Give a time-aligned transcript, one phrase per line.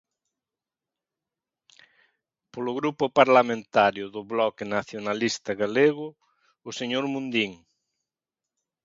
[2.51, 6.07] Polo Grupo Parlamentario do Bloque Nacionalista Galego,
[6.67, 7.51] o señor Mundín.